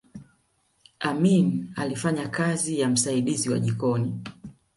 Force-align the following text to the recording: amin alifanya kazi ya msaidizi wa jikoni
amin 0.99 1.71
alifanya 1.75 2.27
kazi 2.29 2.79
ya 2.79 2.89
msaidizi 2.89 3.49
wa 3.49 3.59
jikoni 3.59 4.21